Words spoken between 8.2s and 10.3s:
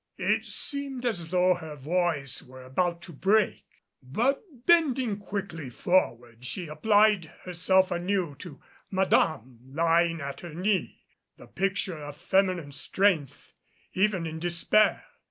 to Madame lying